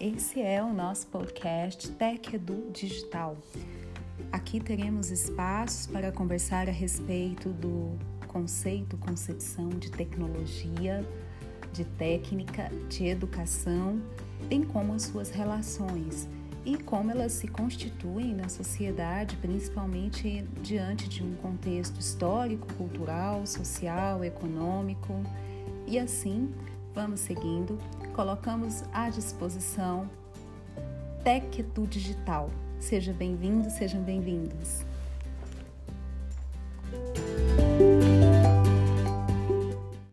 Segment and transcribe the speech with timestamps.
[0.00, 3.36] esse é o nosso podcast Tech Edu Digital.
[4.30, 7.98] Aqui teremos espaços para conversar a respeito do
[8.28, 11.04] conceito, concepção de tecnologia,
[11.72, 14.00] de técnica, de educação,
[14.48, 16.28] bem como as suas relações
[16.64, 24.24] e como elas se constituem na sociedade, principalmente diante de um contexto histórico, cultural, social,
[24.24, 25.14] econômico.
[25.86, 26.52] E assim,
[26.94, 27.76] vamos seguindo,
[28.14, 30.08] colocamos à disposição
[31.24, 32.48] Tech Digital.
[32.78, 34.84] Seja bem-vindo, sejam bem-vindos.